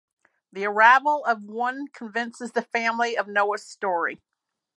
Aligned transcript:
The 0.51 0.65
arrival 0.65 1.23
of 1.25 1.43
one 1.43 1.87
convinces 1.89 2.53
the 2.53 2.63
family 2.63 3.15
of 3.15 3.27
Noah's 3.27 3.61
story. 3.67 4.19